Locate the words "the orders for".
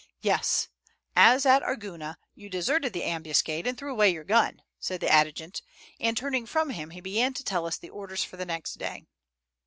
7.77-8.35